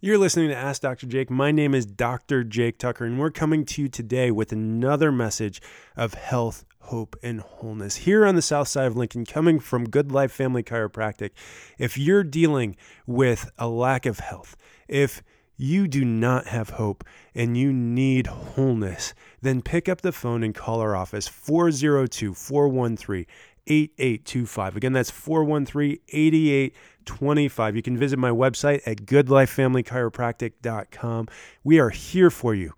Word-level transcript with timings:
You're 0.00 0.16
listening 0.16 0.50
to 0.50 0.54
Ask 0.54 0.82
Dr. 0.82 1.08
Jake. 1.08 1.28
My 1.28 1.50
name 1.50 1.74
is 1.74 1.84
Dr. 1.84 2.44
Jake 2.44 2.78
Tucker, 2.78 3.04
and 3.04 3.18
we're 3.18 3.32
coming 3.32 3.64
to 3.64 3.82
you 3.82 3.88
today 3.88 4.30
with 4.30 4.52
another 4.52 5.10
message 5.10 5.60
of 5.96 6.14
health, 6.14 6.64
hope, 6.82 7.16
and 7.20 7.40
wholeness 7.40 7.96
here 7.96 8.24
on 8.24 8.36
the 8.36 8.40
south 8.40 8.68
side 8.68 8.86
of 8.86 8.96
Lincoln, 8.96 9.24
coming 9.24 9.58
from 9.58 9.90
Good 9.90 10.12
Life 10.12 10.30
Family 10.30 10.62
Chiropractic. 10.62 11.30
If 11.78 11.98
you're 11.98 12.22
dealing 12.22 12.76
with 13.08 13.50
a 13.58 13.66
lack 13.66 14.06
of 14.06 14.20
health, 14.20 14.56
if 14.86 15.20
you 15.56 15.88
do 15.88 16.04
not 16.04 16.46
have 16.46 16.70
hope 16.70 17.02
and 17.34 17.56
you 17.56 17.72
need 17.72 18.28
wholeness, 18.28 19.14
then 19.42 19.62
pick 19.62 19.88
up 19.88 20.02
the 20.02 20.12
phone 20.12 20.44
and 20.44 20.54
call 20.54 20.78
our 20.78 20.94
office 20.94 21.26
402 21.26 22.34
413 22.34 23.26
8825. 23.68 24.76
Again, 24.76 24.92
that's 24.92 25.10
413 25.10 25.98
8825. 26.08 27.76
You 27.76 27.82
can 27.82 27.96
visit 27.96 28.18
my 28.18 28.30
website 28.30 28.80
at 28.86 29.06
goodlifefamilychiropractic.com. 29.06 31.28
We 31.62 31.78
are 31.78 31.90
here 31.90 32.30
for 32.30 32.54
you 32.54 32.72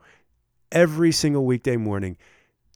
every 0.72 1.12
single 1.12 1.46
weekday 1.46 1.76
morning, 1.76 2.16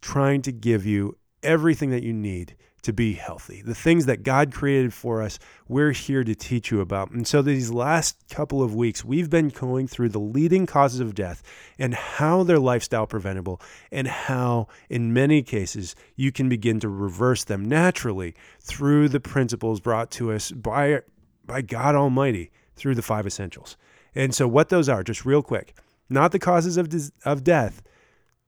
trying 0.00 0.42
to 0.42 0.52
give 0.52 0.86
you 0.86 1.16
everything 1.42 1.90
that 1.90 2.02
you 2.02 2.12
need 2.12 2.56
to 2.84 2.92
be 2.92 3.14
healthy. 3.14 3.62
The 3.62 3.74
things 3.74 4.06
that 4.06 4.22
God 4.22 4.52
created 4.52 4.94
for 4.94 5.22
us, 5.22 5.38
we're 5.68 5.92
here 5.92 6.24
to 6.24 6.34
teach 6.34 6.70
you 6.70 6.80
about. 6.80 7.10
And 7.10 7.26
so, 7.26 7.42
these 7.42 7.70
last 7.70 8.16
couple 8.30 8.62
of 8.62 8.74
weeks, 8.74 9.04
we've 9.04 9.28
been 9.28 9.48
going 9.48 9.88
through 9.88 10.10
the 10.10 10.20
leading 10.20 10.66
causes 10.66 11.00
of 11.00 11.14
death 11.14 11.42
and 11.78 11.94
how 11.94 12.42
they're 12.42 12.58
lifestyle 12.58 13.06
preventable, 13.06 13.60
and 13.90 14.06
how, 14.06 14.68
in 14.88 15.12
many 15.12 15.42
cases, 15.42 15.94
you 16.16 16.30
can 16.30 16.48
begin 16.48 16.80
to 16.80 16.88
reverse 16.88 17.44
them 17.44 17.64
naturally 17.64 18.34
through 18.60 19.08
the 19.08 19.20
principles 19.20 19.80
brought 19.80 20.10
to 20.12 20.32
us 20.32 20.52
by, 20.52 21.00
by 21.44 21.62
God 21.62 21.94
Almighty 21.94 22.50
through 22.76 22.94
the 22.94 23.02
five 23.02 23.26
essentials. 23.26 23.76
And 24.14 24.34
so, 24.34 24.46
what 24.46 24.68
those 24.68 24.88
are, 24.88 25.02
just 25.02 25.24
real 25.24 25.42
quick, 25.42 25.74
not 26.08 26.32
the 26.32 26.38
causes 26.38 26.76
of, 26.76 26.92
of 27.24 27.44
death, 27.44 27.82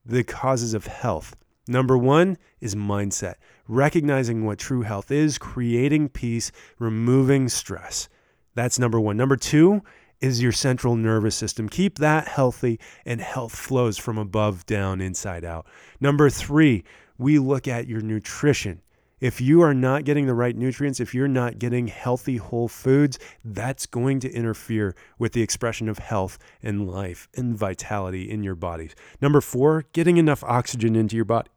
the 0.05 0.23
causes 0.23 0.73
of 0.73 0.87
health. 0.87 1.35
Number 1.67 1.97
one 1.97 2.37
is 2.61 2.75
mindset, 2.75 3.35
recognizing 3.67 4.45
what 4.45 4.59
true 4.59 4.81
health 4.81 5.11
is, 5.11 5.37
creating 5.37 6.09
peace, 6.09 6.51
removing 6.79 7.49
stress. 7.49 8.09
That's 8.55 8.79
number 8.79 8.99
one. 8.99 9.17
Number 9.17 9.35
two 9.35 9.83
is 10.19 10.41
your 10.41 10.51
central 10.51 10.95
nervous 10.95 11.35
system. 11.35 11.69
Keep 11.69 11.99
that 11.99 12.27
healthy, 12.27 12.79
and 13.05 13.21
health 13.21 13.55
flows 13.55 13.97
from 13.97 14.17
above 14.17 14.65
down, 14.65 14.99
inside 14.99 15.45
out. 15.45 15.67
Number 15.99 16.29
three, 16.29 16.83
we 17.17 17.39
look 17.39 17.67
at 17.67 17.87
your 17.87 18.01
nutrition. 18.01 18.81
If 19.19 19.41
you 19.41 19.61
are 19.61 19.73
not 19.73 20.05
getting 20.05 20.27
the 20.27 20.35
right 20.35 20.55
nutrients, 20.55 20.99
if 20.99 21.15
you're 21.15 21.27
not 21.27 21.57
getting 21.57 21.87
healthy 21.87 22.37
whole 22.37 22.67
foods, 22.67 23.17
that's 23.43 23.87
going 23.87 24.19
to 24.19 24.31
interfere 24.31 24.95
with 25.17 25.33
the 25.33 25.41
expression 25.41 25.89
of 25.89 25.97
health 25.97 26.37
and 26.61 26.87
life 26.87 27.27
and 27.35 27.57
vitality 27.57 28.29
in 28.29 28.43
your 28.43 28.53
bodies. 28.53 28.93
Number 29.19 29.41
four, 29.41 29.85
getting 29.91 30.17
enough 30.17 30.43
oxygen 30.43 30.95
into 30.95 31.15
your 31.15 31.25
body. 31.25 31.49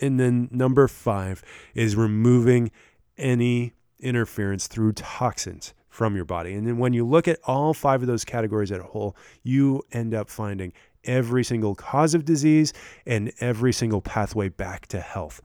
And 0.00 0.18
then 0.18 0.48
number 0.50 0.88
five 0.88 1.42
is 1.74 1.96
removing 1.96 2.70
any 3.16 3.74
interference 4.00 4.66
through 4.66 4.92
toxins 4.92 5.74
from 5.88 6.16
your 6.16 6.24
body. 6.24 6.54
And 6.54 6.66
then 6.66 6.78
when 6.78 6.92
you 6.92 7.06
look 7.06 7.28
at 7.28 7.38
all 7.44 7.72
five 7.72 8.02
of 8.02 8.08
those 8.08 8.24
categories 8.24 8.72
as 8.72 8.80
a 8.80 8.84
whole, 8.84 9.16
you 9.42 9.82
end 9.92 10.12
up 10.12 10.28
finding 10.28 10.72
every 11.04 11.44
single 11.44 11.74
cause 11.74 12.14
of 12.14 12.24
disease 12.24 12.72
and 13.06 13.32
every 13.40 13.72
single 13.72 14.00
pathway 14.00 14.48
back 14.48 14.86
to 14.88 15.00
health. 15.00 15.40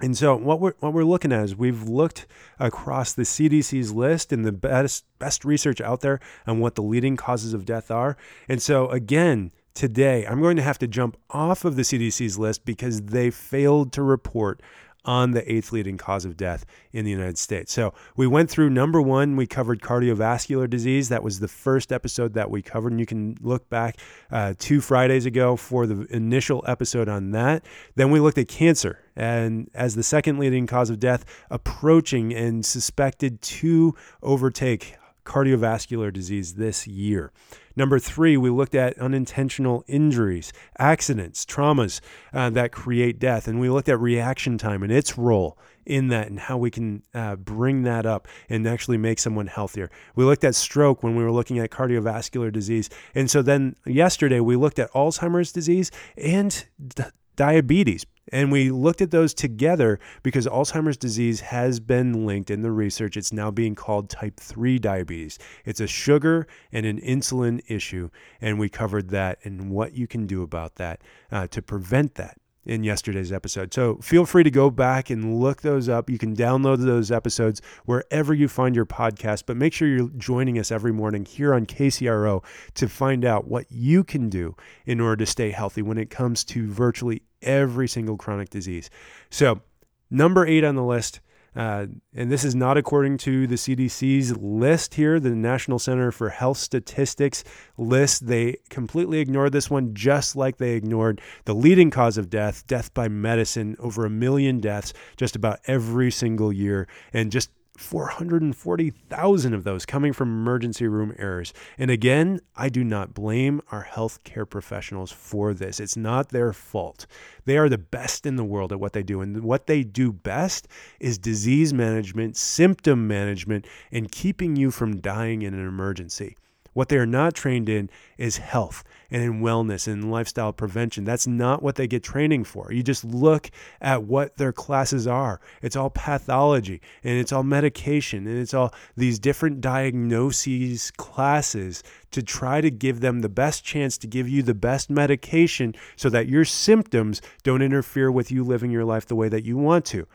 And 0.00 0.16
so 0.16 0.34
what 0.34 0.60
we're 0.60 0.72
what 0.80 0.94
we're 0.94 1.04
looking 1.04 1.30
at 1.30 1.44
is 1.44 1.54
we've 1.54 1.82
looked 1.82 2.26
across 2.58 3.12
the 3.12 3.24
CDC's 3.24 3.92
list 3.92 4.32
and 4.32 4.46
the 4.46 4.52
best 4.52 5.04
best 5.18 5.44
research 5.44 5.80
out 5.80 6.00
there 6.00 6.20
on 6.46 6.58
what 6.58 6.74
the 6.74 6.82
leading 6.82 7.16
causes 7.16 7.52
of 7.52 7.66
death 7.66 7.90
are. 7.90 8.16
And 8.48 8.62
so 8.62 8.88
again, 8.88 9.52
today, 9.74 10.26
I'm 10.26 10.40
going 10.40 10.56
to 10.56 10.62
have 10.62 10.78
to 10.78 10.88
jump 10.88 11.16
off 11.30 11.64
of 11.64 11.76
the 11.76 11.82
CDC's 11.82 12.38
list 12.38 12.64
because 12.64 13.02
they 13.02 13.30
failed 13.30 13.92
to 13.92 14.02
report 14.02 14.60
on 15.04 15.30
the 15.30 15.50
eighth 15.50 15.72
leading 15.72 15.96
cause 15.96 16.24
of 16.24 16.36
death 16.36 16.66
in 16.92 17.04
the 17.04 17.10
United 17.10 17.38
States. 17.38 17.72
So 17.72 17.94
we 18.16 18.26
went 18.26 18.50
through 18.50 18.70
number 18.70 19.00
one, 19.00 19.36
we 19.36 19.46
covered 19.46 19.80
cardiovascular 19.80 20.68
disease. 20.68 21.08
That 21.08 21.22
was 21.22 21.40
the 21.40 21.48
first 21.48 21.92
episode 21.92 22.34
that 22.34 22.50
we 22.50 22.62
covered. 22.62 22.92
And 22.92 23.00
you 23.00 23.06
can 23.06 23.36
look 23.40 23.68
back 23.70 23.96
uh, 24.30 24.54
two 24.58 24.80
Fridays 24.80 25.26
ago 25.26 25.56
for 25.56 25.86
the 25.86 26.06
initial 26.14 26.62
episode 26.66 27.08
on 27.08 27.30
that. 27.32 27.64
Then 27.94 28.10
we 28.10 28.20
looked 28.20 28.38
at 28.38 28.48
cancer 28.48 28.98
and 29.16 29.70
as 29.74 29.94
the 29.94 30.02
second 30.02 30.38
leading 30.38 30.66
cause 30.66 30.90
of 30.90 31.00
death, 31.00 31.24
approaching 31.50 32.34
and 32.34 32.64
suspected 32.64 33.40
to 33.42 33.94
overtake 34.22 34.96
cardiovascular 35.24 36.12
disease 36.12 36.54
this 36.54 36.86
year. 36.86 37.32
Number 37.80 37.98
three, 37.98 38.36
we 38.36 38.50
looked 38.50 38.74
at 38.74 38.98
unintentional 38.98 39.84
injuries, 39.86 40.52
accidents, 40.78 41.46
traumas 41.46 42.02
uh, 42.34 42.50
that 42.50 42.72
create 42.72 43.18
death. 43.18 43.48
And 43.48 43.58
we 43.58 43.70
looked 43.70 43.88
at 43.88 43.98
reaction 43.98 44.58
time 44.58 44.82
and 44.82 44.92
its 44.92 45.16
role 45.16 45.56
in 45.86 46.08
that 46.08 46.26
and 46.26 46.38
how 46.38 46.58
we 46.58 46.70
can 46.70 47.02
uh, 47.14 47.36
bring 47.36 47.84
that 47.84 48.04
up 48.04 48.28
and 48.50 48.68
actually 48.68 48.98
make 48.98 49.18
someone 49.18 49.46
healthier. 49.46 49.90
We 50.14 50.26
looked 50.26 50.44
at 50.44 50.54
stroke 50.54 51.02
when 51.02 51.16
we 51.16 51.24
were 51.24 51.32
looking 51.32 51.58
at 51.58 51.70
cardiovascular 51.70 52.52
disease. 52.52 52.90
And 53.14 53.30
so 53.30 53.40
then 53.40 53.76
yesterday 53.86 54.40
we 54.40 54.56
looked 54.56 54.78
at 54.78 54.92
Alzheimer's 54.92 55.50
disease 55.50 55.90
and 56.18 56.66
d- 56.86 57.04
diabetes. 57.34 58.04
And 58.32 58.52
we 58.52 58.70
looked 58.70 59.00
at 59.00 59.10
those 59.10 59.34
together 59.34 59.98
because 60.22 60.46
Alzheimer's 60.46 60.96
disease 60.96 61.40
has 61.40 61.80
been 61.80 62.26
linked 62.26 62.50
in 62.50 62.62
the 62.62 62.72
research. 62.72 63.16
It's 63.16 63.32
now 63.32 63.50
being 63.50 63.74
called 63.74 64.08
type 64.08 64.38
3 64.38 64.78
diabetes. 64.78 65.38
It's 65.64 65.80
a 65.80 65.86
sugar 65.86 66.46
and 66.72 66.86
an 66.86 67.00
insulin 67.00 67.60
issue. 67.68 68.10
And 68.40 68.58
we 68.58 68.68
covered 68.68 69.08
that 69.10 69.38
and 69.44 69.70
what 69.70 69.94
you 69.94 70.06
can 70.06 70.26
do 70.26 70.42
about 70.42 70.76
that 70.76 71.02
uh, 71.30 71.46
to 71.48 71.62
prevent 71.62 72.14
that 72.14 72.36
in 72.64 72.84
yesterday's 72.84 73.32
episode. 73.32 73.72
So 73.72 73.96
feel 73.96 74.26
free 74.26 74.44
to 74.44 74.50
go 74.50 74.70
back 74.70 75.10
and 75.10 75.40
look 75.40 75.62
those 75.62 75.88
up. 75.88 76.10
You 76.10 76.18
can 76.18 76.36
download 76.36 76.84
those 76.84 77.10
episodes 77.10 77.62
wherever 77.86 78.34
you 78.34 78.48
find 78.48 78.76
your 78.76 78.86
podcast, 78.86 79.44
but 79.46 79.56
make 79.56 79.72
sure 79.72 79.88
you're 79.88 80.08
joining 80.10 80.58
us 80.58 80.70
every 80.70 80.92
morning 80.92 81.24
here 81.24 81.54
on 81.54 81.66
KCRO 81.66 82.44
to 82.74 82.88
find 82.88 83.24
out 83.24 83.48
what 83.48 83.66
you 83.70 84.04
can 84.04 84.28
do 84.28 84.56
in 84.84 85.00
order 85.00 85.24
to 85.24 85.26
stay 85.26 85.50
healthy 85.50 85.82
when 85.82 85.98
it 85.98 86.10
comes 86.10 86.44
to 86.44 86.70
virtually 86.70 87.22
every 87.42 87.88
single 87.88 88.16
chronic 88.16 88.50
disease. 88.50 88.90
So, 89.30 89.62
number 90.10 90.46
eight 90.46 90.64
on 90.64 90.74
the 90.74 90.84
list. 90.84 91.20
Uh, 91.54 91.86
and 92.14 92.30
this 92.30 92.44
is 92.44 92.54
not 92.54 92.76
according 92.76 93.18
to 93.18 93.46
the 93.46 93.56
CDC's 93.56 94.36
list 94.36 94.94
here, 94.94 95.18
the 95.18 95.30
National 95.30 95.78
Center 95.78 96.12
for 96.12 96.28
Health 96.28 96.58
Statistics 96.58 97.42
list. 97.76 98.26
They 98.26 98.56
completely 98.68 99.18
ignored 99.18 99.52
this 99.52 99.68
one, 99.68 99.94
just 99.94 100.36
like 100.36 100.58
they 100.58 100.74
ignored 100.74 101.20
the 101.44 101.54
leading 101.54 101.90
cause 101.90 102.16
of 102.16 102.30
death, 102.30 102.66
death 102.66 102.94
by 102.94 103.08
medicine, 103.08 103.76
over 103.78 104.04
a 104.06 104.10
million 104.10 104.60
deaths 104.60 104.92
just 105.16 105.34
about 105.34 105.58
every 105.66 106.10
single 106.10 106.52
year. 106.52 106.86
And 107.12 107.32
just 107.32 107.50
440,000 107.80 109.54
of 109.54 109.64
those 109.64 109.86
coming 109.86 110.12
from 110.12 110.28
emergency 110.28 110.86
room 110.86 111.14
errors. 111.18 111.54
And 111.78 111.90
again, 111.90 112.40
I 112.54 112.68
do 112.68 112.84
not 112.84 113.14
blame 113.14 113.62
our 113.72 113.84
healthcare 113.90 114.48
professionals 114.48 115.10
for 115.10 115.54
this. 115.54 115.80
It's 115.80 115.96
not 115.96 116.28
their 116.28 116.52
fault. 116.52 117.06
They 117.46 117.56
are 117.56 117.70
the 117.70 117.78
best 117.78 118.26
in 118.26 118.36
the 118.36 118.44
world 118.44 118.70
at 118.70 118.78
what 118.78 118.92
they 118.92 119.02
do. 119.02 119.22
And 119.22 119.42
what 119.42 119.66
they 119.66 119.82
do 119.82 120.12
best 120.12 120.68
is 121.00 121.16
disease 121.18 121.72
management, 121.72 122.36
symptom 122.36 123.08
management, 123.08 123.66
and 123.90 124.12
keeping 124.12 124.56
you 124.56 124.70
from 124.70 125.00
dying 125.00 125.40
in 125.42 125.54
an 125.54 125.66
emergency. 125.66 126.36
What 126.72 126.88
they 126.88 126.98
are 126.98 127.06
not 127.06 127.34
trained 127.34 127.68
in 127.68 127.90
is 128.16 128.36
health 128.36 128.84
and 129.10 129.22
in 129.22 129.40
wellness 129.40 129.88
and 129.88 130.10
lifestyle 130.10 130.52
prevention. 130.52 131.04
That's 131.04 131.26
not 131.26 131.62
what 131.62 131.74
they 131.74 131.88
get 131.88 132.04
training 132.04 132.44
for. 132.44 132.72
You 132.72 132.82
just 132.82 133.04
look 133.04 133.50
at 133.80 134.04
what 134.04 134.36
their 134.36 134.52
classes 134.52 135.06
are. 135.06 135.40
It's 135.62 135.74
all 135.74 135.90
pathology 135.90 136.80
and 137.02 137.18
it's 137.18 137.32
all 137.32 137.42
medication 137.42 138.26
and 138.26 138.38
it's 138.38 138.54
all 138.54 138.72
these 138.96 139.18
different 139.18 139.60
diagnoses 139.60 140.92
classes 140.92 141.82
to 142.12 142.22
try 142.22 142.60
to 142.60 142.70
give 142.70 143.00
them 143.00 143.20
the 143.20 143.28
best 143.28 143.64
chance 143.64 143.98
to 143.98 144.06
give 144.06 144.28
you 144.28 144.42
the 144.42 144.54
best 144.54 144.90
medication 144.90 145.74
so 145.96 146.08
that 146.10 146.28
your 146.28 146.44
symptoms 146.44 147.20
don't 147.42 147.62
interfere 147.62 148.10
with 148.10 148.30
you 148.30 148.44
living 148.44 148.70
your 148.70 148.84
life 148.84 149.06
the 149.06 149.16
way 149.16 149.28
that 149.28 149.44
you 149.44 149.56
want 149.56 149.84
to. 149.86 150.06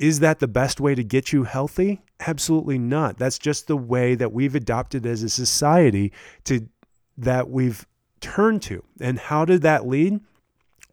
Is 0.00 0.20
that 0.20 0.38
the 0.38 0.48
best 0.48 0.80
way 0.80 0.94
to 0.94 1.04
get 1.04 1.30
you 1.30 1.44
healthy? 1.44 2.00
Absolutely 2.20 2.78
not. 2.78 3.18
That's 3.18 3.38
just 3.38 3.66
the 3.66 3.76
way 3.76 4.14
that 4.14 4.32
we've 4.32 4.54
adopted 4.54 5.04
as 5.04 5.22
a 5.22 5.28
society 5.28 6.10
to 6.44 6.66
that 7.18 7.50
we've 7.50 7.86
turned 8.20 8.62
to. 8.62 8.82
And 8.98 9.18
how 9.18 9.44
did 9.44 9.60
that 9.60 9.86
lead? 9.86 10.20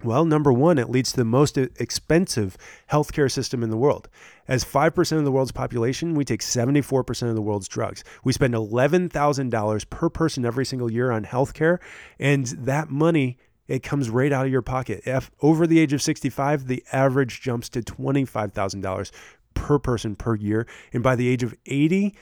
Well, 0.04 0.26
number 0.26 0.52
one, 0.52 0.78
it 0.78 0.90
leads 0.90 1.12
to 1.12 1.18
the 1.18 1.26
most 1.26 1.58
expensive 1.58 2.58
healthcare 2.92 3.32
system 3.32 3.64
in 3.64 3.70
the 3.70 3.78
world. 3.78 4.10
As 4.46 4.66
5% 4.66 5.18
of 5.18 5.24
the 5.24 5.32
world's 5.32 5.54
population, 5.54 6.14
we 6.14 6.26
take 6.26 6.42
74% 6.42 7.30
of 7.30 7.36
the 7.36 7.42
world's 7.42 7.70
drugs. 7.70 8.04
We 8.26 8.34
spend 8.34 8.54
$11,000 8.54 9.90
per 9.90 10.10
person 10.10 10.46
every 10.46 10.66
single 10.66 10.92
year 10.92 11.12
on 11.12 11.24
healthcare, 11.24 11.80
and 12.20 12.46
that 12.46 12.90
money 12.90 13.38
it 13.68 13.84
comes 13.84 14.10
right 14.10 14.32
out 14.32 14.46
of 14.46 14.52
your 14.52 14.62
pocket. 14.62 15.02
If 15.06 15.32
over 15.42 15.68
the 15.68 15.80
age 15.80 15.94
of 15.94 16.02
65, 16.02 16.68
the 16.68 16.84
average 16.92 17.42
jumps 17.42 17.70
to 17.70 17.82
$25,000 17.82 19.12
per 19.54 19.80
person 19.80 20.16
per 20.16 20.36
year. 20.36 20.68
And 20.94 21.04
by 21.04 21.16
the 21.16 21.28
age 21.28 21.44
of 21.44 21.56
80, 21.66 22.16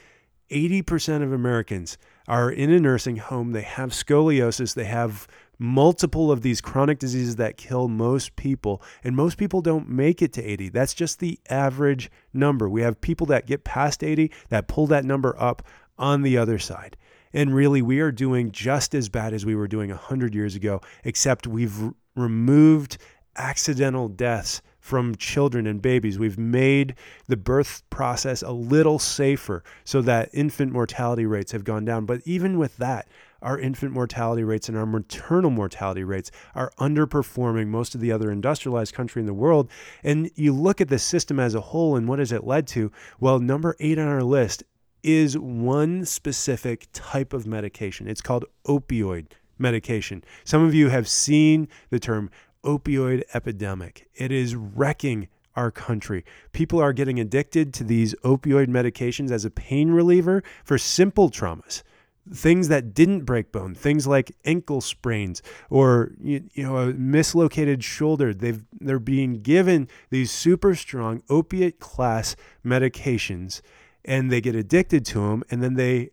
80% 0.50 1.22
of 1.22 1.32
Americans 1.32 1.98
are 2.28 2.50
in 2.50 2.70
a 2.70 2.80
nursing 2.80 3.16
home. 3.16 3.52
They 3.52 3.62
have 3.62 3.90
scoliosis. 3.90 4.74
They 4.74 4.84
have 4.84 5.28
multiple 5.58 6.30
of 6.30 6.42
these 6.42 6.60
chronic 6.60 6.98
diseases 6.98 7.36
that 7.36 7.56
kill 7.56 7.88
most 7.88 8.36
people, 8.36 8.82
and 9.02 9.16
most 9.16 9.38
people 9.38 9.62
don't 9.62 9.88
make 9.88 10.20
it 10.20 10.32
to 10.34 10.42
80. 10.42 10.68
That's 10.68 10.94
just 10.94 11.18
the 11.18 11.38
average 11.48 12.10
number. 12.32 12.68
We 12.68 12.82
have 12.82 13.00
people 13.00 13.26
that 13.28 13.46
get 13.46 13.64
past 13.64 14.04
80 14.04 14.30
that 14.50 14.68
pull 14.68 14.86
that 14.88 15.04
number 15.04 15.34
up 15.38 15.62
on 15.98 16.22
the 16.22 16.36
other 16.36 16.58
side. 16.58 16.96
And 17.36 17.54
really, 17.54 17.82
we 17.82 18.00
are 18.00 18.10
doing 18.10 18.50
just 18.50 18.94
as 18.94 19.10
bad 19.10 19.34
as 19.34 19.44
we 19.44 19.54
were 19.54 19.68
doing 19.68 19.90
100 19.90 20.34
years 20.34 20.54
ago, 20.54 20.80
except 21.04 21.46
we've 21.46 21.82
r- 21.82 21.94
removed 22.14 22.96
accidental 23.36 24.08
deaths 24.08 24.62
from 24.80 25.14
children 25.16 25.66
and 25.66 25.82
babies. 25.82 26.18
We've 26.18 26.38
made 26.38 26.94
the 27.26 27.36
birth 27.36 27.82
process 27.90 28.40
a 28.40 28.52
little 28.52 28.98
safer 28.98 29.62
so 29.84 30.00
that 30.00 30.30
infant 30.32 30.72
mortality 30.72 31.26
rates 31.26 31.52
have 31.52 31.62
gone 31.62 31.84
down. 31.84 32.06
But 32.06 32.22
even 32.24 32.56
with 32.56 32.78
that, 32.78 33.06
our 33.42 33.58
infant 33.58 33.92
mortality 33.92 34.42
rates 34.42 34.70
and 34.70 34.78
our 34.78 34.86
maternal 34.86 35.50
mortality 35.50 36.04
rates 36.04 36.30
are 36.54 36.72
underperforming 36.78 37.66
most 37.66 37.94
of 37.94 38.00
the 38.00 38.12
other 38.12 38.32
industrialized 38.32 38.94
country 38.94 39.20
in 39.20 39.26
the 39.26 39.34
world. 39.34 39.70
And 40.02 40.30
you 40.36 40.54
look 40.54 40.80
at 40.80 40.88
the 40.88 40.98
system 40.98 41.38
as 41.38 41.54
a 41.54 41.60
whole 41.60 41.96
and 41.96 42.08
what 42.08 42.18
has 42.18 42.32
it 42.32 42.44
led 42.44 42.66
to? 42.68 42.90
Well, 43.20 43.40
number 43.40 43.76
eight 43.78 43.98
on 43.98 44.08
our 44.08 44.22
list 44.22 44.62
is 45.06 45.38
one 45.38 46.04
specific 46.04 46.88
type 46.92 47.32
of 47.32 47.46
medication. 47.46 48.08
It's 48.08 48.20
called 48.20 48.44
opioid 48.66 49.28
medication. 49.56 50.24
Some 50.44 50.64
of 50.64 50.74
you 50.74 50.88
have 50.88 51.08
seen 51.08 51.68
the 51.90 52.00
term 52.00 52.28
opioid 52.64 53.22
epidemic. 53.32 54.08
It 54.16 54.32
is 54.32 54.56
wrecking 54.56 55.28
our 55.54 55.70
country. 55.70 56.24
People 56.52 56.80
are 56.80 56.92
getting 56.92 57.20
addicted 57.20 57.72
to 57.74 57.84
these 57.84 58.16
opioid 58.16 58.66
medications 58.66 59.30
as 59.30 59.44
a 59.44 59.50
pain 59.50 59.90
reliever 59.90 60.42
for 60.64 60.76
simple 60.76 61.30
traumas. 61.30 61.84
Things 62.34 62.66
that 62.66 62.92
didn't 62.92 63.20
break 63.20 63.52
bone, 63.52 63.76
things 63.76 64.08
like 64.08 64.34
ankle 64.44 64.80
sprains 64.80 65.40
or 65.70 66.10
you, 66.20 66.42
you 66.52 66.64
know 66.64 66.78
a 66.78 66.92
mislocated 66.92 67.84
shoulder. 67.84 68.34
They've 68.34 68.64
they're 68.80 68.98
being 68.98 69.42
given 69.42 69.86
these 70.10 70.32
super 70.32 70.74
strong 70.74 71.22
opiate 71.30 71.78
class 71.78 72.34
medications 72.64 73.60
and 74.06 74.30
they 74.30 74.40
get 74.40 74.54
addicted 74.54 75.04
to 75.06 75.28
them 75.28 75.44
and 75.50 75.62
then 75.62 75.74
they 75.74 76.10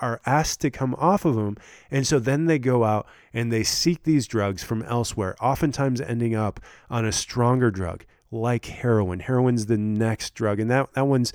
are 0.00 0.20
asked 0.24 0.60
to 0.62 0.70
come 0.70 0.94
off 0.98 1.24
of 1.24 1.36
them. 1.36 1.56
And 1.90 2.06
so 2.06 2.18
then 2.18 2.46
they 2.46 2.58
go 2.58 2.84
out 2.84 3.06
and 3.32 3.52
they 3.52 3.62
seek 3.62 4.02
these 4.02 4.26
drugs 4.26 4.62
from 4.62 4.82
elsewhere, 4.84 5.36
oftentimes 5.40 6.00
ending 6.00 6.34
up 6.34 6.60
on 6.90 7.04
a 7.04 7.12
stronger 7.12 7.70
drug 7.70 8.04
like 8.30 8.64
heroin. 8.66 9.20
Heroin's 9.20 9.66
the 9.66 9.78
next 9.78 10.34
drug. 10.34 10.58
And 10.60 10.70
that, 10.70 10.92
that 10.94 11.06
one's 11.06 11.32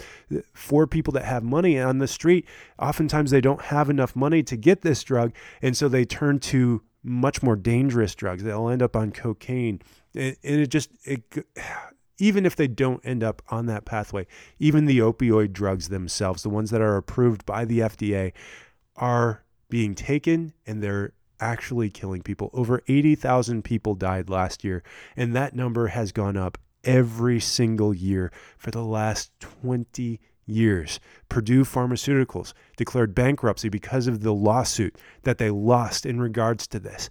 for 0.54 0.88
people 0.88 1.14
that 1.14 1.26
have 1.26 1.44
money 1.44 1.80
on 1.80 2.00
the 2.00 2.08
street. 2.08 2.46
Oftentimes 2.80 3.32
they 3.32 3.42
don't 3.42 3.62
have 3.64 3.90
enough 3.90 4.16
money 4.16 4.44
to 4.44 4.58
get 4.58 4.82
this 4.82 5.04
drug. 5.04 5.34
And 5.62 5.76
so 5.76 5.88
they 5.88 6.06
turn 6.06 6.40
to 6.40 6.82
much 7.04 7.42
more 7.42 7.56
dangerous 7.56 8.14
drugs. 8.14 8.44
They'll 8.44 8.70
end 8.70 8.82
up 8.82 8.96
on 8.96 9.12
cocaine. 9.12 9.82
And 10.14 10.36
it 10.44 10.68
just, 10.68 10.92
it, 11.06 11.24
even 12.18 12.46
if 12.46 12.56
they 12.56 12.68
don't 12.68 13.06
end 13.06 13.24
up 13.24 13.42
on 13.50 13.66
that 13.66 13.86
pathway, 13.86 14.28
even 14.60 14.86
the 14.86 15.00
opioid 15.00 15.54
drugs 15.54 15.90
themselves, 15.90 16.44
the 16.44 16.50
ones 16.50 16.70
that 16.70 16.82
are 16.82 16.98
approved 16.98 17.46
by 17.46 17.66
the 17.66 17.80
FDA, 17.80 18.34
are 18.96 19.44
being 19.70 19.96
taken 19.96 20.54
and 20.66 20.84
they're 20.84 21.14
actually 21.40 21.90
killing 21.90 22.22
people. 22.22 22.50
Over 22.54 22.82
80,000 22.88 23.64
people 23.64 23.96
died 23.96 24.30
last 24.30 24.64
year, 24.64 24.84
and 25.18 25.36
that 25.36 25.56
number 25.56 25.88
has 25.88 26.12
gone 26.12 26.38
up 26.38 26.58
every 26.84 27.40
single 27.40 27.94
year 27.94 28.32
for 28.58 28.72
the 28.72 28.84
last 28.84 29.32
20 29.40 30.20
years. 30.46 31.00
Purdue 31.30 31.64
Pharmaceuticals 31.64 32.54
declared 32.78 33.16
bankruptcy 33.16 33.70
because 33.70 34.08
of 34.08 34.22
the 34.22 34.34
lawsuit 34.34 34.98
that 35.24 35.38
they 35.38 35.50
lost 35.50 36.06
in 36.06 36.20
regards 36.20 36.68
to 36.68 36.80
this. 36.80 37.10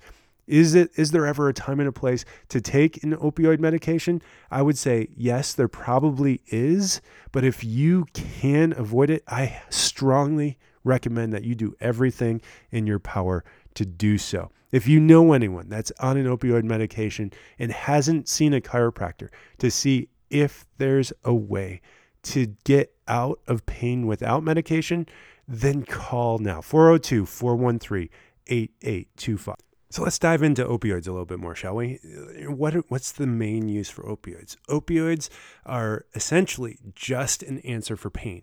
Is 0.50 0.75
it 0.75 0.91
is 0.97 1.12
there 1.12 1.26
ever 1.26 1.49
a 1.49 1.55
time 1.55 1.79
and 1.79 1.88
a 1.88 1.93
place 1.93 2.25
to 2.49 2.61
take 2.61 3.05
an 3.05 3.17
opioid 3.17 3.61
medication? 3.61 4.20
I 4.50 4.62
would 4.62 4.76
say 4.76 5.08
yes, 5.17 5.52
there 5.52 5.69
probably 5.69 6.43
is, 6.49 7.00
but 7.31 7.44
if 7.44 7.62
you 7.62 8.06
can 8.12 8.75
avoid 8.76 9.11
it, 9.11 9.23
I 9.29 9.62
strongly 9.70 10.58
recommend 10.82 11.32
that 11.32 11.44
you 11.44 11.55
do 11.55 11.76
everything 11.81 12.43
in 12.73 12.85
your 12.85 12.99
power 12.99 13.44
to 13.75 13.87
do 13.87 14.19
so. 14.19 14.50
If 14.73 14.88
you 14.88 14.99
know 14.99 15.32
anyone 15.35 15.69
that's 15.69 15.93
on 16.00 16.17
an 16.17 16.26
opioid 16.26 16.64
medication 16.64 17.32
and 17.56 17.70
hasn't 17.70 18.29
seen 18.29 18.53
a 18.53 18.61
chiropractor 18.61 19.29
to 19.58 19.70
see 19.70 20.08
if 20.31 20.67
there's 20.79 21.12
a 21.23 21.35
way 21.35 21.81
to 22.23 22.56
get 22.64 22.93
out 23.06 23.38
of 23.46 23.67
pain 23.67 24.05
without 24.08 24.43
medication, 24.43 25.06
then 25.46 25.85
call 25.85 26.38
now 26.38 26.61
402 26.61 27.25
413 27.25 28.08
8825. 28.49 29.69
So 29.93 30.05
let's 30.05 30.21
dive 30.21 30.45
into 30.45 30.65
opioids 30.65 31.09
a 31.09 31.11
little 31.11 31.27
bit 31.27 31.41
more, 31.41 31.57
shall 31.57 31.75
we? 31.75 31.99
What 32.47 32.75
what's 32.91 33.11
the 33.11 33.27
main 33.27 33.69
use 33.69 33.91
for 33.91 34.05
opioids? 34.05 34.57
Opioids 34.69 35.29
are 35.67 36.07
essentially 36.15 36.79
just 36.95 37.43
an 37.43 37.59
answer 37.61 37.97
for 37.97 38.09
pain. 38.09 38.43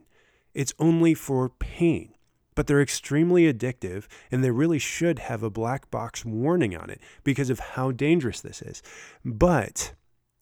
It's 0.53 0.73
only 0.77 1.13
for 1.13 1.47
pain, 1.47 2.15
but 2.53 2.67
they're 2.67 2.81
extremely 2.81 3.51
addictive 3.51 4.07
and 4.29 4.43
they 4.43 4.51
really 4.51 4.79
should 4.79 5.19
have 5.19 5.41
a 5.41 5.49
black 5.49 5.89
box 5.89 6.25
warning 6.25 6.75
on 6.75 6.89
it 6.89 6.99
because 7.23 7.49
of 7.49 7.59
how 7.59 7.91
dangerous 7.91 8.41
this 8.41 8.61
is. 8.61 8.83
But 9.23 9.93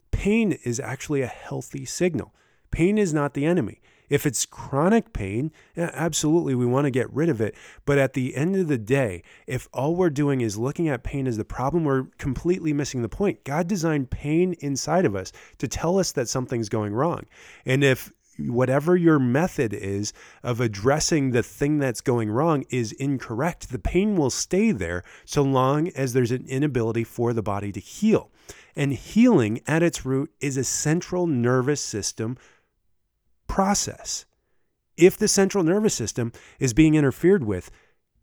pain 0.10 0.54
is 0.64 0.80
actually 0.80 1.22
a 1.22 1.28
healthy 1.28 1.86
signal. 1.86 2.34
Pain 2.72 2.98
is 2.98 3.14
not 3.14 3.36
the 3.36 3.46
enemy. 3.46 3.80
If 4.10 4.26
it's 4.26 4.46
chronic 4.46 5.14
pain, 5.14 5.52
absolutely 5.78 6.56
we 6.56 6.66
want 6.66 6.86
to 6.86 6.92
get 6.92 7.12
rid 7.14 7.30
of 7.30 7.42
it. 7.42 7.56
But 7.86 7.98
at 7.98 8.14
the 8.14 8.36
end 8.36 8.56
of 8.56 8.68
the 8.68 8.78
day, 8.78 9.24
if 9.48 9.68
all 9.74 9.96
we're 9.96 10.10
doing 10.10 10.42
is 10.42 10.58
looking 10.58 10.88
at 10.88 11.04
pain 11.04 11.28
as 11.28 11.38
the 11.38 11.46
problem, 11.46 11.84
we're 11.84 12.08
completely 12.18 12.74
missing 12.74 13.02
the 13.02 13.10
point. 13.10 13.44
God 13.44 13.68
designed 13.68 14.10
pain 14.10 14.54
inside 14.60 15.06
of 15.06 15.16
us 15.16 15.32
to 15.58 15.68
tell 15.68 16.00
us 16.00 16.12
that 16.14 16.30
something's 16.30 16.70
going 16.70 16.94
wrong. 16.94 17.24
And 17.66 17.84
if 17.84 18.12
whatever 18.38 18.96
your 18.96 19.20
method 19.20 19.74
is 19.74 20.14
of 20.44 20.60
addressing 20.60 21.32
the 21.32 21.44
thing 21.44 21.80
that's 21.80 22.02
going 22.02 22.30
wrong 22.30 22.66
is 22.70 22.92
incorrect, 22.94 23.72
the 23.72 23.80
pain 23.80 24.16
will 24.16 24.30
stay 24.30 24.72
there 24.72 25.04
so 25.26 25.42
long 25.42 25.90
as 25.90 26.14
there's 26.14 26.32
an 26.32 26.46
inability 26.48 27.04
for 27.04 27.34
the 27.34 27.44
body 27.44 27.72
to 27.72 27.80
heal. 27.80 28.30
And 28.76 28.92
healing 28.92 29.62
at 29.68 29.84
its 29.84 30.06
root 30.06 30.32
is 30.42 30.58
a 30.58 30.64
central 30.64 31.28
nervous 31.28 31.80
system 31.80 32.38
process. 33.56 34.26
If 34.98 35.16
the 35.16 35.30
central 35.30 35.64
nervous 35.64 35.94
system 35.94 36.34
is 36.60 36.74
being 36.74 36.94
interfered 36.94 37.46
with, 37.46 37.72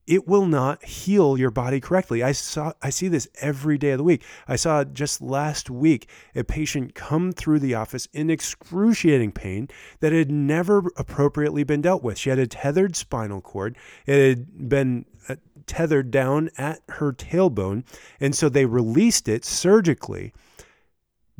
it 0.06 0.29
will 0.29 0.44
not 0.44 0.84
heal 0.84 1.38
your 1.38 1.50
body 1.50 1.81
correctly. 1.81 2.23
I 2.23 2.32
saw 2.32 2.74
I 2.82 2.91
see 2.91 3.08
this 3.08 3.29
every 3.41 3.79
day 3.79 3.93
of 3.93 3.98
the 3.98 4.05
week. 4.05 4.22
I 4.46 4.56
saw 4.56 4.84
just 4.84 5.22
last 5.22 5.70
week 5.70 6.06
a 6.34 6.44
patient 6.44 6.94
come 6.94 7.32
through 7.32 7.60
the 7.60 7.74
office 7.74 8.08
in 8.12 8.29
excruciating 8.29 9.32
pain 9.32 9.69
that 10.01 10.12
had 10.12 10.31
never 10.31 10.82
appropriately 10.98 11.65
been 11.65 11.81
dealt 11.81 12.03
with. 12.03 12.19
She 12.19 12.29
had 12.29 12.39
a 12.39 12.46
tethered 12.46 12.94
spinal 12.94 13.41
cord. 13.41 13.79
It 14.05 14.29
had 14.29 14.69
been 14.69 15.06
uh, 15.31 15.36
tethered 15.67 16.10
down 16.10 16.51
at 16.58 16.81
her 16.91 17.10
tailbone, 17.10 17.84
and 18.20 18.34
so 18.34 18.51
they 18.51 18.67
released 18.67 19.29
it 19.29 19.46
surgically 19.46 20.34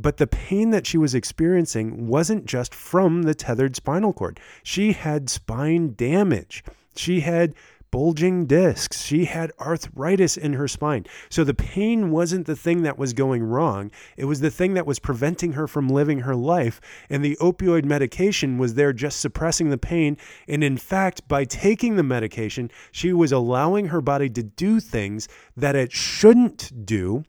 but 0.03 0.17
the 0.17 0.27
pain 0.27 0.71
that 0.71 0.87
she 0.87 0.99
was 0.99 1.15
experiencing 1.15 2.07
wasn't 2.07 2.45
just 2.45 2.75
from 2.75 3.23
the 3.23 3.35
tethered 3.35 3.77
spinal 3.77 4.13
cord. 4.13 4.41
She 4.63 4.93
had 4.93 5.31
spine 5.31 5.95
damage. 5.95 6.65
She 6.97 7.21
had 7.21 7.55
bulging 7.93 8.47
discs. 8.47 9.05
She 9.05 9.27
had 9.27 9.53
arthritis 9.61 10.37
in 10.37 10.55
her 10.55 10.67
spine. 10.67 11.05
So 11.29 11.45
the 11.45 11.55
pain 11.55 12.11
wasn't 12.11 12.47
the 12.47 12.57
thing 12.57 12.83
that 12.83 12.99
was 12.99 13.13
going 13.13 13.43
wrong. 13.43 13.91
It 14.17 14.25
was 14.25 14.41
the 14.41 14.51
thing 14.51 14.75
that 14.75 14.87
was 14.87 14.99
preventing 14.99 15.53
her 15.53 15.69
from 15.69 15.89
living 15.89 16.21
her 16.21 16.35
life. 16.35 16.81
And 17.11 17.23
the 17.23 17.37
opioid 17.37 17.85
medication 17.85 18.57
was 18.57 18.75
there 18.75 18.95
just 18.95 19.21
suppressing 19.21 19.69
the 19.69 19.79
pain. 19.79 20.17
And 20.49 20.65
in 20.65 20.79
fact, 20.79 21.29
by 21.29 21.45
taking 21.45 21.97
the 21.97 22.03
medication, 22.03 22.71
she 22.91 23.13
was 23.13 23.31
allowing 23.31 23.89
her 23.89 24.01
body 24.01 24.31
to 24.31 24.43
do 24.43 24.81
things 24.81 25.29
that 25.55 25.77
it 25.77 25.93
shouldn't 25.93 26.87
do 26.87 27.25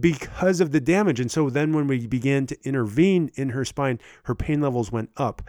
because 0.00 0.60
of 0.60 0.72
the 0.72 0.80
damage. 0.80 1.20
And 1.20 1.30
so 1.30 1.50
then 1.50 1.72
when 1.72 1.86
we 1.86 2.06
began 2.06 2.46
to 2.46 2.58
intervene 2.64 3.30
in 3.34 3.50
her 3.50 3.64
spine, 3.64 3.98
her 4.24 4.34
pain 4.34 4.60
levels 4.60 4.92
went 4.92 5.10
up 5.16 5.42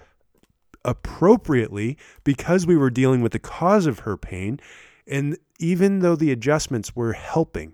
appropriately 0.85 1.97
because 2.23 2.65
we 2.65 2.77
were 2.77 2.89
dealing 2.89 3.21
with 3.21 3.33
the 3.33 3.39
cause 3.39 3.85
of 3.85 3.99
her 3.99 4.15
pain. 4.17 4.59
And 5.05 5.37
even 5.59 5.99
though 5.99 6.15
the 6.15 6.31
adjustments 6.31 6.95
were 6.95 7.13
helping, 7.13 7.73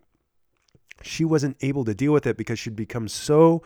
she 1.01 1.25
wasn't 1.25 1.58
able 1.62 1.86
to 1.86 1.94
deal 1.94 2.13
with 2.13 2.25
it 2.25 2.38
because 2.38 2.60
she'd 2.60 2.75
become 2.75 3.08
so 3.08 3.62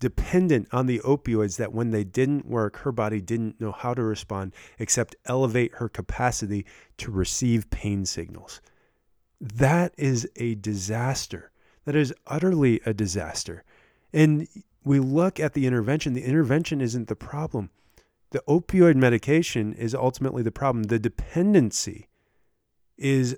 dependent 0.00 0.66
on 0.72 0.86
the 0.86 0.98
opioids 1.00 1.58
that 1.58 1.72
when 1.72 1.90
they 1.90 2.04
didn't 2.04 2.46
work, 2.46 2.78
her 2.78 2.92
body 2.92 3.20
didn't 3.20 3.60
know 3.60 3.72
how 3.72 3.94
to 3.94 4.02
respond 4.02 4.54
except 4.78 5.14
elevate 5.26 5.74
her 5.74 5.88
capacity 5.88 6.66
to 6.96 7.10
receive 7.10 7.70
pain 7.70 8.04
signals. 8.04 8.60
That 9.40 9.94
is 9.96 10.28
a 10.36 10.54
disaster 10.56 11.50
that 11.84 11.96
is 11.96 12.14
utterly 12.26 12.80
a 12.86 12.94
disaster. 12.94 13.64
And 14.12 14.48
we 14.84 14.98
look 14.98 15.38
at 15.38 15.54
the 15.54 15.66
intervention, 15.66 16.12
the 16.12 16.24
intervention 16.24 16.80
isn't 16.80 17.08
the 17.08 17.16
problem. 17.16 17.70
The 18.30 18.42
opioid 18.48 18.96
medication 18.96 19.72
is 19.74 19.94
ultimately 19.94 20.42
the 20.42 20.52
problem. 20.52 20.84
The 20.84 20.98
dependency 20.98 22.08
is 22.96 23.36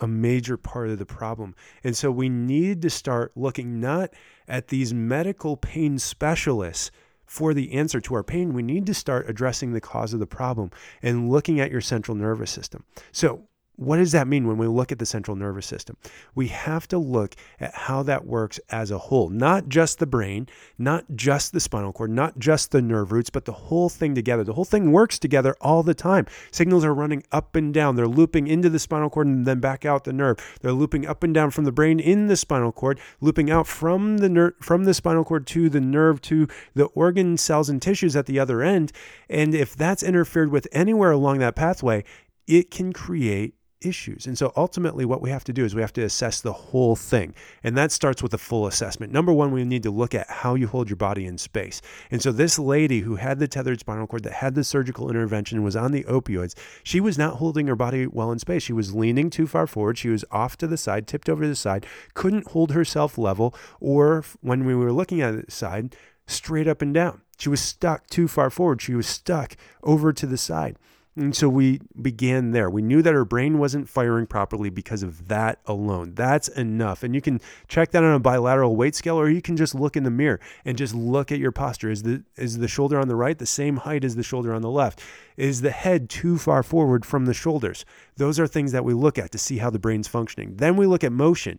a 0.00 0.06
major 0.06 0.56
part 0.56 0.90
of 0.90 0.98
the 0.98 1.06
problem. 1.06 1.54
And 1.82 1.96
so 1.96 2.10
we 2.10 2.28
need 2.28 2.82
to 2.82 2.90
start 2.90 3.32
looking 3.34 3.80
not 3.80 4.10
at 4.46 4.68
these 4.68 4.94
medical 4.94 5.56
pain 5.56 5.98
specialists 5.98 6.90
for 7.24 7.52
the 7.52 7.72
answer 7.72 8.00
to 8.00 8.14
our 8.14 8.22
pain. 8.22 8.52
We 8.52 8.62
need 8.62 8.86
to 8.86 8.94
start 8.94 9.28
addressing 9.28 9.72
the 9.72 9.80
cause 9.80 10.14
of 10.14 10.20
the 10.20 10.26
problem 10.26 10.70
and 11.02 11.28
looking 11.28 11.60
at 11.60 11.70
your 11.70 11.80
central 11.80 12.16
nervous 12.16 12.50
system. 12.50 12.84
So, 13.12 13.47
what 13.78 13.98
does 13.98 14.10
that 14.10 14.26
mean 14.26 14.48
when 14.48 14.58
we 14.58 14.66
look 14.66 14.90
at 14.90 14.98
the 14.98 15.06
central 15.06 15.36
nervous 15.36 15.64
system? 15.64 15.96
We 16.34 16.48
have 16.48 16.88
to 16.88 16.98
look 16.98 17.36
at 17.60 17.72
how 17.72 18.02
that 18.02 18.26
works 18.26 18.58
as 18.70 18.90
a 18.90 18.98
whole, 18.98 19.28
not 19.28 19.68
just 19.68 20.00
the 20.00 20.06
brain, 20.06 20.48
not 20.78 21.04
just 21.14 21.52
the 21.52 21.60
spinal 21.60 21.92
cord, 21.92 22.10
not 22.10 22.40
just 22.40 22.72
the 22.72 22.82
nerve 22.82 23.12
roots, 23.12 23.30
but 23.30 23.44
the 23.44 23.52
whole 23.52 23.88
thing 23.88 24.16
together. 24.16 24.42
The 24.42 24.54
whole 24.54 24.64
thing 24.64 24.90
works 24.90 25.16
together 25.20 25.54
all 25.60 25.84
the 25.84 25.94
time. 25.94 26.26
Signals 26.50 26.84
are 26.84 26.92
running 26.92 27.22
up 27.30 27.54
and 27.54 27.72
down. 27.72 27.94
They're 27.94 28.08
looping 28.08 28.48
into 28.48 28.68
the 28.68 28.80
spinal 28.80 29.10
cord 29.10 29.28
and 29.28 29.46
then 29.46 29.60
back 29.60 29.84
out 29.84 30.02
the 30.02 30.12
nerve. 30.12 30.38
They're 30.60 30.72
looping 30.72 31.06
up 31.06 31.22
and 31.22 31.32
down 31.32 31.52
from 31.52 31.64
the 31.64 31.70
brain 31.70 32.00
in 32.00 32.26
the 32.26 32.36
spinal 32.36 32.72
cord, 32.72 32.98
looping 33.20 33.48
out 33.48 33.68
from 33.68 34.18
the 34.18 34.28
nerve 34.28 34.54
from 34.60 34.84
the 34.84 34.94
spinal 34.94 35.24
cord 35.24 35.46
to 35.48 35.70
the 35.70 35.80
nerve 35.80 36.20
to 36.22 36.48
the 36.74 36.86
organ 36.86 37.36
cells 37.36 37.68
and 37.68 37.80
tissues 37.80 38.16
at 38.16 38.26
the 38.26 38.40
other 38.40 38.60
end. 38.60 38.90
And 39.30 39.54
if 39.54 39.76
that's 39.76 40.02
interfered 40.02 40.50
with 40.50 40.66
anywhere 40.72 41.12
along 41.12 41.38
that 41.38 41.54
pathway, 41.54 42.02
it 42.48 42.70
can 42.70 42.92
create 42.92 43.54
issues. 43.80 44.26
And 44.26 44.36
so 44.36 44.52
ultimately, 44.56 45.04
what 45.04 45.22
we 45.22 45.30
have 45.30 45.44
to 45.44 45.52
do 45.52 45.64
is 45.64 45.74
we 45.74 45.80
have 45.80 45.92
to 45.94 46.02
assess 46.02 46.40
the 46.40 46.52
whole 46.52 46.96
thing. 46.96 47.34
And 47.62 47.76
that 47.76 47.92
starts 47.92 48.22
with 48.22 48.34
a 48.34 48.38
full 48.38 48.66
assessment. 48.66 49.12
Number 49.12 49.32
one, 49.32 49.52
we 49.52 49.64
need 49.64 49.82
to 49.84 49.90
look 49.90 50.14
at 50.14 50.28
how 50.28 50.54
you 50.54 50.66
hold 50.66 50.88
your 50.88 50.96
body 50.96 51.26
in 51.26 51.38
space. 51.38 51.80
And 52.10 52.22
so, 52.22 52.32
this 52.32 52.58
lady 52.58 53.00
who 53.00 53.16
had 53.16 53.38
the 53.38 53.48
tethered 53.48 53.80
spinal 53.80 54.06
cord, 54.06 54.24
that 54.24 54.34
had 54.34 54.54
the 54.54 54.64
surgical 54.64 55.10
intervention, 55.10 55.62
was 55.62 55.76
on 55.76 55.92
the 55.92 56.04
opioids, 56.04 56.54
she 56.82 57.00
was 57.00 57.18
not 57.18 57.36
holding 57.36 57.66
her 57.66 57.76
body 57.76 58.06
well 58.06 58.32
in 58.32 58.38
space. 58.38 58.62
She 58.62 58.72
was 58.72 58.94
leaning 58.94 59.30
too 59.30 59.46
far 59.46 59.66
forward. 59.66 59.98
She 59.98 60.08
was 60.08 60.24
off 60.30 60.56
to 60.58 60.66
the 60.66 60.76
side, 60.76 61.06
tipped 61.06 61.28
over 61.28 61.42
to 61.42 61.48
the 61.48 61.56
side, 61.56 61.86
couldn't 62.14 62.48
hold 62.48 62.72
herself 62.72 63.18
level, 63.18 63.54
or 63.80 64.24
when 64.40 64.64
we 64.64 64.74
were 64.74 64.92
looking 64.92 65.20
at 65.20 65.46
the 65.46 65.50
side, 65.50 65.96
straight 66.26 66.68
up 66.68 66.82
and 66.82 66.92
down. 66.92 67.22
She 67.38 67.48
was 67.48 67.60
stuck 67.60 68.08
too 68.08 68.28
far 68.28 68.50
forward. 68.50 68.82
She 68.82 68.94
was 68.94 69.06
stuck 69.06 69.56
over 69.82 70.12
to 70.12 70.26
the 70.26 70.36
side. 70.36 70.76
And 71.18 71.34
so 71.34 71.48
we 71.48 71.80
began 72.00 72.52
there. 72.52 72.70
We 72.70 72.80
knew 72.80 73.02
that 73.02 73.12
her 73.12 73.24
brain 73.24 73.58
wasn't 73.58 73.88
firing 73.88 74.26
properly 74.26 74.70
because 74.70 75.02
of 75.02 75.26
that 75.26 75.58
alone. 75.66 76.14
That's 76.14 76.46
enough. 76.46 77.02
And 77.02 77.12
you 77.12 77.20
can 77.20 77.40
check 77.66 77.90
that 77.90 78.04
on 78.04 78.14
a 78.14 78.20
bilateral 78.20 78.76
weight 78.76 78.94
scale, 78.94 79.18
or 79.18 79.28
you 79.28 79.42
can 79.42 79.56
just 79.56 79.74
look 79.74 79.96
in 79.96 80.04
the 80.04 80.12
mirror 80.12 80.38
and 80.64 80.78
just 80.78 80.94
look 80.94 81.32
at 81.32 81.40
your 81.40 81.50
posture. 81.50 81.90
Is 81.90 82.04
the 82.04 82.22
is 82.36 82.58
the 82.58 82.68
shoulder 82.68 83.00
on 83.00 83.08
the 83.08 83.16
right 83.16 83.36
the 83.36 83.46
same 83.46 83.78
height 83.78 84.04
as 84.04 84.14
the 84.14 84.22
shoulder 84.22 84.54
on 84.54 84.62
the 84.62 84.70
left? 84.70 85.02
Is 85.36 85.60
the 85.60 85.72
head 85.72 86.08
too 86.08 86.38
far 86.38 86.62
forward 86.62 87.04
from 87.04 87.26
the 87.26 87.34
shoulders? 87.34 87.84
Those 88.16 88.38
are 88.38 88.46
things 88.46 88.70
that 88.70 88.84
we 88.84 88.94
look 88.94 89.18
at 89.18 89.32
to 89.32 89.38
see 89.38 89.58
how 89.58 89.70
the 89.70 89.80
brain's 89.80 90.08
functioning. 90.08 90.54
Then 90.56 90.76
we 90.76 90.86
look 90.86 91.02
at 91.02 91.10
motion. 91.10 91.58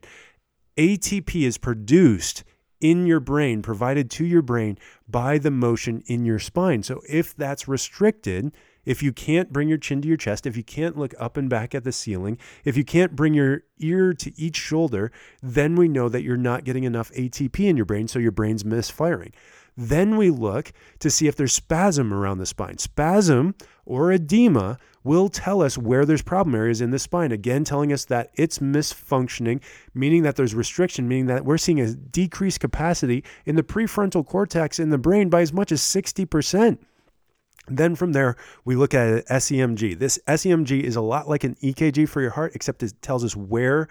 ATP 0.77 1.45
is 1.45 1.57
produced 1.57 2.45
in 2.79 3.05
your 3.05 3.19
brain, 3.19 3.61
provided 3.61 4.09
to 4.09 4.25
your 4.25 4.41
brain 4.41 4.77
by 5.05 5.37
the 5.37 5.51
motion 5.51 6.01
in 6.05 6.25
your 6.25 6.39
spine. 6.39 6.81
So 6.81 7.01
if 7.09 7.35
that's 7.35 7.67
restricted, 7.67 8.53
if 8.89 9.03
you 9.03 9.13
can't 9.13 9.53
bring 9.53 9.69
your 9.69 9.77
chin 9.77 10.01
to 10.01 10.07
your 10.07 10.17
chest, 10.17 10.47
if 10.47 10.57
you 10.57 10.63
can't 10.63 10.97
look 10.97 11.13
up 11.19 11.37
and 11.37 11.47
back 11.47 11.75
at 11.75 11.83
the 11.83 11.91
ceiling, 11.91 12.39
if 12.65 12.75
you 12.75 12.83
can't 12.83 13.15
bring 13.15 13.35
your 13.35 13.61
ear 13.77 14.15
to 14.15 14.33
each 14.35 14.57
shoulder, 14.57 15.11
then 15.43 15.75
we 15.75 15.87
know 15.87 16.09
that 16.09 16.23
you're 16.23 16.35
not 16.35 16.63
getting 16.63 16.85
enough 16.85 17.11
ATP 17.11 17.59
in 17.59 17.77
your 17.77 17.85
brain, 17.85 18.07
so 18.07 18.17
your 18.17 18.31
brain's 18.31 18.65
misfiring. 18.65 19.31
Then 19.77 20.17
we 20.17 20.31
look 20.31 20.71
to 20.97 21.11
see 21.11 21.27
if 21.27 21.35
there's 21.35 21.53
spasm 21.53 22.11
around 22.11 22.39
the 22.39 22.47
spine. 22.47 22.79
Spasm 22.79 23.53
or 23.85 24.11
edema 24.11 24.79
will 25.03 25.29
tell 25.29 25.61
us 25.61 25.77
where 25.77 26.03
there's 26.03 26.23
problem 26.23 26.55
areas 26.55 26.81
in 26.81 26.89
the 26.89 26.97
spine. 26.97 27.31
Again, 27.31 27.63
telling 27.63 27.93
us 27.93 28.05
that 28.05 28.31
it's 28.33 28.57
misfunctioning, 28.57 29.61
meaning 29.93 30.23
that 30.23 30.35
there's 30.35 30.55
restriction, 30.55 31.07
meaning 31.07 31.27
that 31.27 31.45
we're 31.45 31.59
seeing 31.59 31.79
a 31.79 31.93
decreased 31.93 32.59
capacity 32.59 33.23
in 33.45 33.55
the 33.55 33.61
prefrontal 33.61 34.25
cortex 34.25 34.79
in 34.79 34.89
the 34.89 34.97
brain 34.97 35.29
by 35.29 35.41
as 35.41 35.53
much 35.53 35.71
as 35.71 35.79
60%. 35.79 36.79
Then 37.69 37.95
from 37.95 38.13
there, 38.13 38.35
we 38.65 38.75
look 38.75 38.93
at 38.93 39.25
SEMG. 39.27 39.97
This 39.97 40.19
SEMG 40.27 40.81
is 40.81 40.95
a 40.95 41.01
lot 41.01 41.29
like 41.29 41.43
an 41.43 41.55
EKG 41.55 42.07
for 42.07 42.21
your 42.21 42.31
heart, 42.31 42.53
except 42.55 42.83
it 42.83 43.01
tells 43.01 43.23
us 43.23 43.35
where 43.35 43.87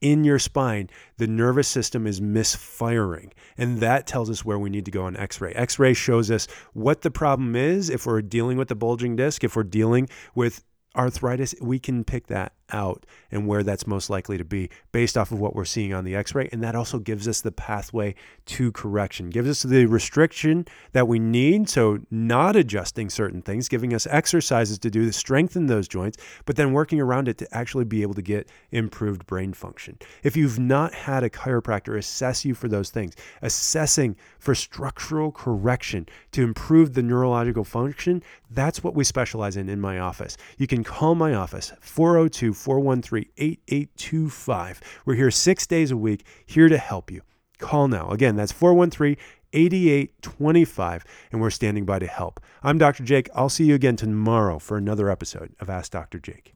in 0.00 0.24
your 0.24 0.38
spine 0.38 0.90
the 1.16 1.26
nervous 1.26 1.68
system 1.68 2.06
is 2.06 2.20
misfiring. 2.20 3.32
And 3.56 3.78
that 3.78 4.06
tells 4.06 4.28
us 4.28 4.44
where 4.44 4.58
we 4.58 4.68
need 4.68 4.84
to 4.84 4.90
go 4.90 5.04
on 5.04 5.16
x 5.16 5.40
ray. 5.40 5.52
X 5.52 5.78
ray 5.78 5.94
shows 5.94 6.30
us 6.30 6.46
what 6.74 7.02
the 7.02 7.10
problem 7.10 7.56
is 7.56 7.88
if 7.88 8.04
we're 8.04 8.22
dealing 8.22 8.58
with 8.58 8.68
the 8.68 8.74
bulging 8.74 9.16
disc, 9.16 9.44
if 9.44 9.56
we're 9.56 9.62
dealing 9.62 10.08
with 10.34 10.64
arthritis, 10.96 11.54
we 11.62 11.78
can 11.78 12.04
pick 12.04 12.26
that 12.26 12.52
out 12.72 13.04
and 13.30 13.46
where 13.46 13.62
that's 13.62 13.86
most 13.86 14.10
likely 14.10 14.38
to 14.38 14.44
be 14.44 14.70
based 14.92 15.16
off 15.16 15.32
of 15.32 15.40
what 15.40 15.54
we're 15.54 15.64
seeing 15.64 15.92
on 15.92 16.04
the 16.04 16.14
x-ray. 16.14 16.48
And 16.52 16.62
that 16.62 16.74
also 16.74 16.98
gives 16.98 17.28
us 17.28 17.40
the 17.40 17.52
pathway 17.52 18.14
to 18.46 18.72
correction 18.72 19.30
gives 19.30 19.48
us 19.48 19.62
the 19.62 19.86
restriction 19.86 20.66
that 20.92 21.08
we 21.08 21.18
need. 21.18 21.68
So 21.68 21.98
not 22.10 22.56
adjusting 22.56 23.10
certain 23.10 23.42
things 23.42 23.68
giving 23.68 23.94
us 23.94 24.06
exercises 24.08 24.78
to 24.80 24.90
do 24.90 25.04
to 25.06 25.12
strengthen 25.12 25.66
those 25.66 25.88
joints 25.88 26.18
but 26.44 26.56
then 26.56 26.72
working 26.72 27.00
around 27.00 27.28
it 27.28 27.38
to 27.38 27.56
actually 27.56 27.84
be 27.84 28.02
able 28.02 28.14
to 28.14 28.22
get 28.22 28.48
improved 28.70 29.26
brain 29.26 29.52
function. 29.52 29.98
If 30.22 30.36
you've 30.36 30.58
not 30.58 30.94
had 30.94 31.22
a 31.22 31.30
chiropractor 31.30 31.96
assess 31.96 32.44
you 32.44 32.54
for 32.54 32.68
those 32.68 32.90
things 32.90 33.14
assessing 33.42 34.16
for 34.38 34.54
structural 34.54 35.30
correction 35.32 36.06
to 36.32 36.42
improve 36.42 36.94
the 36.94 37.02
neurological 37.02 37.64
function 37.64 38.22
that's 38.54 38.84
what 38.84 38.94
we 38.94 39.04
specialize 39.04 39.56
in 39.56 39.68
in 39.68 39.80
my 39.80 39.98
office. 39.98 40.36
You 40.58 40.66
can 40.66 40.84
call 40.84 41.14
my 41.14 41.34
office 41.34 41.72
402 41.80 42.52
413 42.62 43.28
8825. 43.36 44.80
We're 45.04 45.14
here 45.14 45.30
six 45.30 45.66
days 45.66 45.90
a 45.90 45.96
week, 45.96 46.24
here 46.46 46.68
to 46.68 46.78
help 46.78 47.10
you. 47.10 47.22
Call 47.58 47.88
now. 47.88 48.10
Again, 48.10 48.36
that's 48.36 48.52
413 48.52 49.16
8825, 49.52 51.04
and 51.30 51.40
we're 51.40 51.50
standing 51.50 51.84
by 51.84 51.98
to 51.98 52.06
help. 52.06 52.40
I'm 52.62 52.78
Dr. 52.78 53.02
Jake. 53.02 53.28
I'll 53.34 53.48
see 53.48 53.64
you 53.64 53.74
again 53.74 53.96
tomorrow 53.96 54.58
for 54.58 54.76
another 54.76 55.10
episode 55.10 55.54
of 55.60 55.68
Ask 55.68 55.92
Dr. 55.92 56.18
Jake. 56.18 56.54